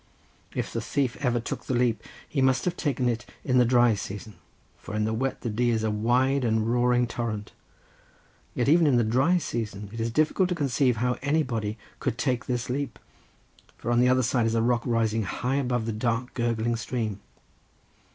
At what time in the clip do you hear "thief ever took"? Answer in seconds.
0.81-1.65